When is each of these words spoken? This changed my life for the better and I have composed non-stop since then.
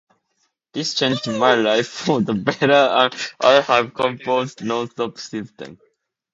This 0.73 0.95
changed 0.95 1.27
my 1.27 1.53
life 1.53 1.87
for 1.87 2.21
the 2.21 2.33
better 2.33 2.71
and 2.71 3.13
I 3.39 3.61
have 3.61 3.93
composed 3.93 4.63
non-stop 4.63 5.19
since 5.19 5.51
then. 5.51 5.77